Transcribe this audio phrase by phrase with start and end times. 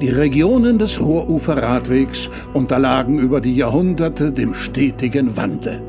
[0.00, 5.82] Die Regionen des Ruhruferradwegs unterlagen über die Jahrhunderte dem stetigen Wandel.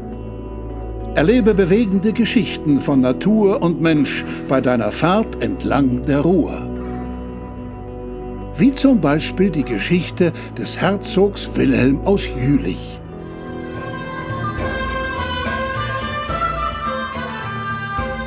[1.16, 6.69] Erlebe bewegende Geschichten von Natur und Mensch bei deiner Fahrt entlang der Ruhr.
[8.57, 13.00] Wie zum Beispiel die Geschichte des Herzogs Wilhelm aus Jülich.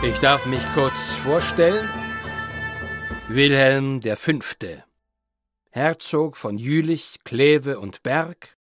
[0.03, 1.89] Ich darf mich kurz vorstellen.
[3.29, 4.85] Wilhelm Fünfte.
[5.77, 8.56] Herzog von Jülich, Kleve und Berg,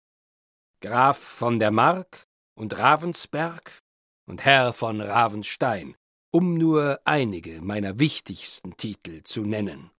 [0.81, 3.83] Graf von der Mark und Ravensberg
[4.27, 5.97] und Herr von Ravenstein,
[6.31, 9.91] um nur einige meiner wichtigsten Titel zu nennen.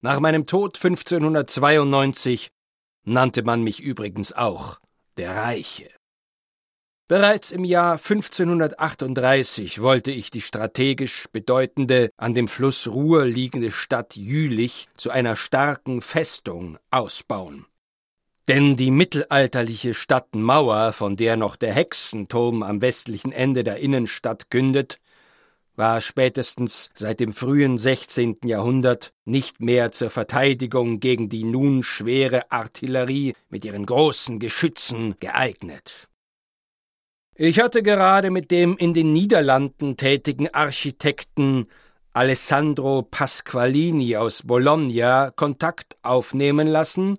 [0.00, 2.50] Nach meinem Tod 1592
[3.04, 4.80] nannte man mich übrigens auch
[5.18, 5.88] der Reiche.
[7.08, 14.14] Bereits im Jahr 1538 wollte ich die strategisch bedeutende, an dem Fluss Ruhr liegende Stadt
[14.14, 17.64] Jülich zu einer starken Festung ausbauen.
[18.46, 25.00] Denn die mittelalterliche Stadtmauer, von der noch der Hexenturm am westlichen Ende der Innenstadt kündet,
[25.76, 28.40] war spätestens seit dem frühen 16.
[28.44, 36.07] Jahrhundert nicht mehr zur Verteidigung gegen die nun schwere Artillerie mit ihren großen Geschützen geeignet.
[37.40, 41.68] Ich hatte gerade mit dem in den Niederlanden tätigen Architekten
[42.12, 47.16] Alessandro Pasqualini aus Bologna Kontakt aufnehmen lassen,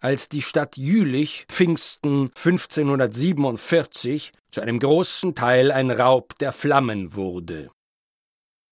[0.00, 7.70] als die Stadt Jülich Pfingsten 1547 zu einem großen Teil ein Raub der Flammen wurde.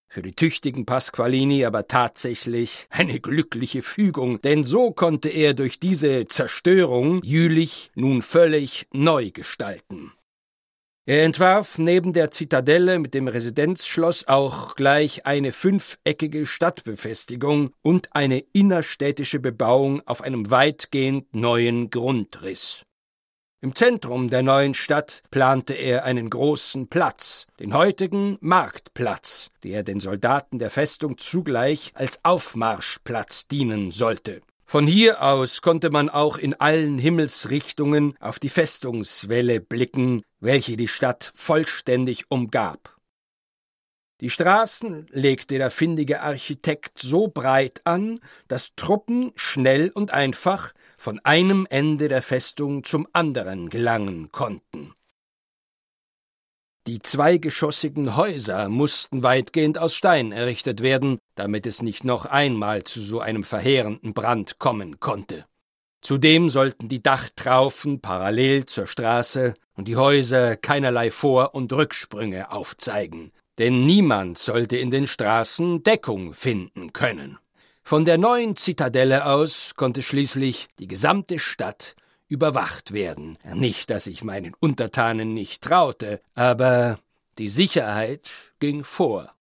[0.08, 6.26] Für die tüchtigen Pasqualini aber tatsächlich eine glückliche Fügung, denn so konnte er durch diese
[6.28, 10.12] Zerstörung Jülich nun völlig neu gestalten.
[11.04, 18.38] Er entwarf neben der Zitadelle mit dem Residenzschloss auch gleich eine fünfeckige Stadtbefestigung und eine
[18.52, 22.84] innerstädtische Bebauung auf einem weitgehend neuen Grundriss.
[23.60, 29.98] Im Zentrum der neuen Stadt plante er einen großen Platz, den heutigen Marktplatz, der den
[29.98, 34.40] Soldaten der Festung zugleich als Aufmarschplatz dienen sollte.
[34.72, 40.88] Von hier aus konnte man auch in allen Himmelsrichtungen auf die Festungswelle blicken, welche die
[40.88, 42.96] Stadt vollständig umgab.
[44.22, 48.18] Die Straßen legte der findige Architekt so breit an,
[48.48, 54.94] dass Truppen schnell und einfach von einem Ende der Festung zum anderen gelangen konnten.
[56.86, 63.02] Die zweigeschossigen Häuser mussten weitgehend aus Stein errichtet werden, damit es nicht noch einmal zu
[63.02, 65.46] so einem verheerenden Brand kommen konnte.
[66.02, 73.30] Zudem sollten die Dachtraufen parallel zur Straße und die Häuser keinerlei Vor- und Rücksprünge aufzeigen,
[73.58, 77.38] denn niemand sollte in den Straßen Deckung finden können.
[77.84, 81.94] Von der neuen Zitadelle aus konnte schließlich die gesamte Stadt
[82.28, 83.38] überwacht werden.
[83.54, 86.98] Nicht, dass ich meinen Untertanen nicht traute, aber
[87.38, 89.34] die Sicherheit ging vor.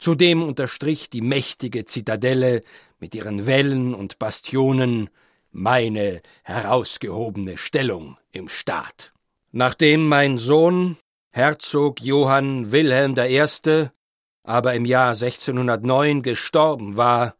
[0.00, 2.62] Zudem unterstrich die mächtige Zitadelle
[2.98, 5.10] mit ihren Wällen und Bastionen
[5.52, 9.12] meine herausgehobene Stellung im Staat.
[9.52, 10.96] Nachdem mein Sohn,
[11.30, 13.88] Herzog Johann Wilhelm I.,
[14.42, 17.36] aber im Jahr 1609 gestorben war,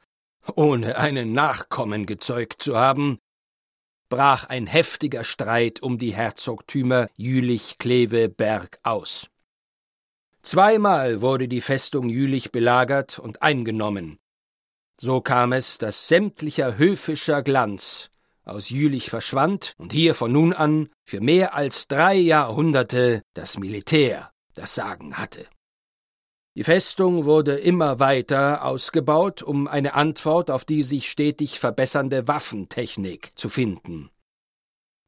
[0.54, 3.18] ohne einen Nachkommen gezeugt zu haben,
[4.10, 9.30] brach ein heftiger Streit um die Herzogtümer Jülich, Kleve, Berg aus.
[10.50, 14.18] Zweimal wurde die Festung Jülich belagert und eingenommen.
[15.00, 18.10] So kam es, dass sämtlicher höfischer Glanz
[18.44, 24.32] aus Jülich verschwand und hier von nun an für mehr als drei Jahrhunderte das Militär
[24.54, 25.46] das Sagen hatte.
[26.56, 33.38] Die Festung wurde immer weiter ausgebaut, um eine Antwort auf die sich stetig verbessernde Waffentechnik
[33.38, 34.10] zu finden.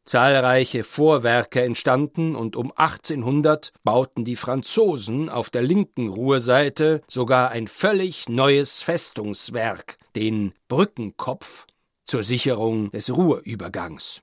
[0.05, 7.69] Zahlreiche Vorwerke entstanden und um 1800 bauten die Franzosen auf der linken Ruhrseite sogar ein
[7.69, 11.67] völlig neues Festungswerk, den Brückenkopf,
[12.05, 14.23] zur Sicherung des Ruhrübergangs.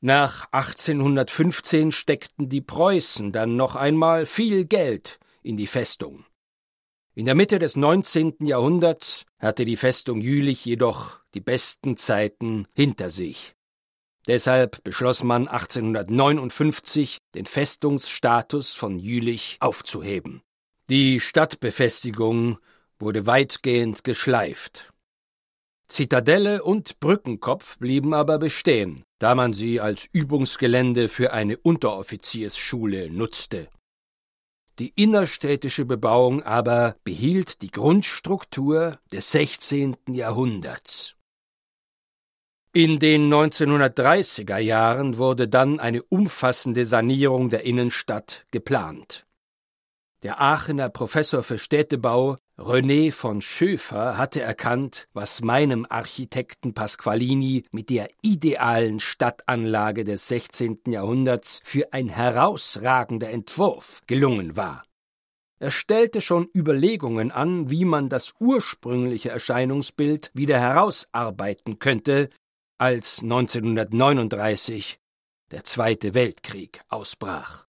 [0.00, 6.24] Nach 1815 steckten die Preußen dann noch einmal viel Geld in die Festung.
[7.14, 8.36] In der Mitte des 19.
[8.40, 13.54] Jahrhunderts hatte die Festung Jülich jedoch die besten Zeiten hinter sich.
[14.26, 20.42] Deshalb beschloss man 1859, den Festungsstatus von Jülich aufzuheben.
[20.88, 22.58] Die Stadtbefestigung
[22.98, 24.92] wurde weitgehend geschleift.
[25.88, 33.68] Zitadelle und Brückenkopf blieben aber bestehen, da man sie als Übungsgelände für eine Unteroffiziersschule nutzte.
[34.80, 39.96] die innerstädtische Bebauung aber behielt die Grundstruktur des 16.
[40.08, 41.13] Jahrhunderts.
[42.76, 49.26] In den 1930er Jahren wurde dann eine umfassende Sanierung der Innenstadt geplant.
[50.24, 57.90] Der Aachener Professor für Städtebau René von Schöfer hatte erkannt, was meinem Architekten Pasqualini mit
[57.90, 60.80] der idealen Stadtanlage des 16.
[60.88, 64.82] Jahrhunderts für ein herausragender Entwurf gelungen war.
[65.60, 72.30] Er stellte schon Überlegungen an, wie man das ursprüngliche Erscheinungsbild wieder herausarbeiten könnte,
[72.78, 74.98] als 1939
[75.50, 77.66] der Zweite Weltkrieg ausbrach.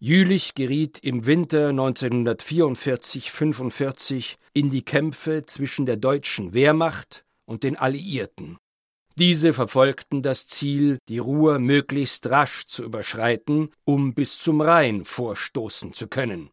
[0.00, 8.58] Jülich geriet im Winter 1944-45 in die Kämpfe zwischen der deutschen Wehrmacht und den Alliierten.
[9.16, 15.92] Diese verfolgten das Ziel, die Ruhr möglichst rasch zu überschreiten, um bis zum Rhein vorstoßen
[15.92, 16.50] zu können.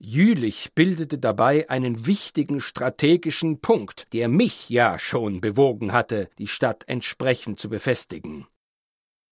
[0.00, 6.84] Jülich bildete dabei einen wichtigen strategischen Punkt, der mich ja schon bewogen hatte, die Stadt
[6.86, 8.46] entsprechend zu befestigen.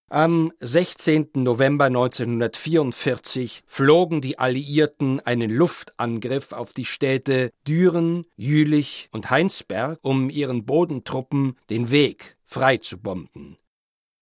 [0.08, 1.30] Am 16.
[1.34, 10.30] November 1944 flogen die Alliierten einen Luftangriff auf die Städte Düren, Jülich und Heinsberg, um
[10.30, 13.56] ihren Bodentruppen den Weg freizubomben.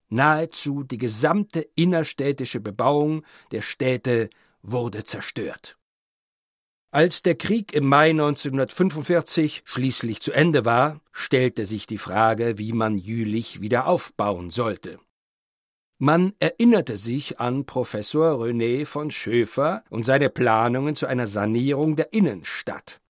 [0.09, 4.31] Nahezu die gesamte innerstädtische Bebauung der Städte
[4.63, 5.79] wurde zerstört.
[6.95, 12.73] Als der Krieg im Mai 1945 schließlich zu Ende war, stellte sich die Frage, wie
[12.73, 15.01] man Jülich wieder aufbauen sollte.
[15.99, 22.13] Man erinnerte sich an Professor René von Schöfer und seine Planungen zu einer Sanierung der
[22.13, 23.01] Innenstadt.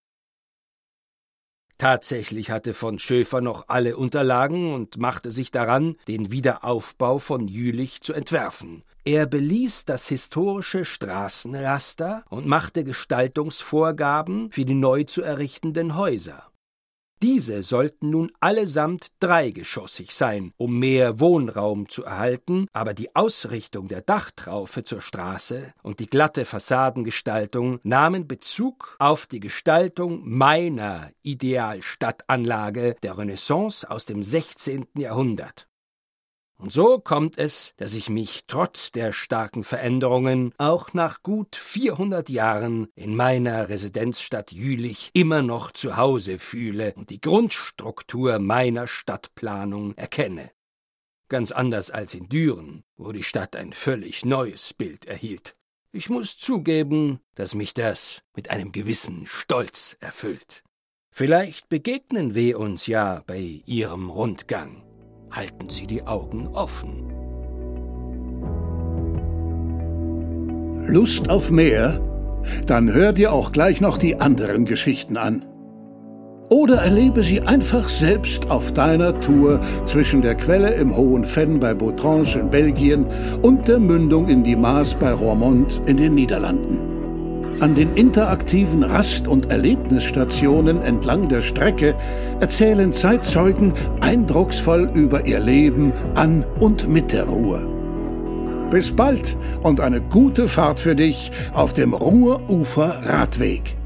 [1.85, 8.01] Tatsächlich hatte von Schöfer noch alle Unterlagen und machte sich daran, den Wiederaufbau von Jülich
[8.01, 8.85] zu entwerfen.
[9.05, 16.45] Er beließ das historische Straßenraster und machte Gestaltungsvorgaben für die neu zu errichtenden Häuser.
[17.23, 24.03] Diese sollten nun allesamt dreigeschossig sein, um mehr Wohnraum zu erhalten, aber die Ausrichtung der
[24.03, 33.17] Dachtraufe zur Straße und die glatte Fassadengestaltung nahmen Bezug auf die Gestaltung meiner Idealstadtanlage der
[33.17, 34.87] Renaissance aus dem 16.
[34.97, 35.67] Jahrhundert.
[36.57, 42.29] Und so kommt es, dass ich mich trotz der starken Veränderungen auch nach gut 400
[42.29, 49.97] Jahren in meiner Residenzstadt Jülich immer noch zu Hause fühle und die Grundstruktur meiner Stadtplanung
[49.97, 50.51] erkenne.
[51.29, 55.57] Ganz anders als in Düren, wo die Stadt ein völlig neues Bild erhielt.
[55.91, 60.63] Ich muss zugeben, dass mich das mit einem gewissen Stolz erfüllt.
[61.11, 64.84] Vielleicht begegnen wir uns ja bei Ihrem Rundgang
[65.35, 67.11] halten Sie die Augen offen.
[70.87, 72.01] Lust auf mehr?
[72.67, 75.45] Dann hör dir auch gleich noch die anderen Geschichten an.
[76.51, 81.73] Oder erlebe sie einfach selbst auf deiner Tour zwischen der Quelle im Hohen Fenn bei
[81.73, 83.07] Bautrange in Belgien
[83.43, 86.94] und der Mündung in die Maas bei Roermond in den Niederlanden.
[87.61, 91.95] An den interaktiven Rast- und Erlebnisstationen entlang der Strecke
[92.41, 97.67] erzählen Zeitzeugen eindrucksvoll über ihr Leben an und mit der Ruhr.
[98.71, 103.77] Bis bald und eine gute Fahrt für dich auf dem Ruhrufer Radweg.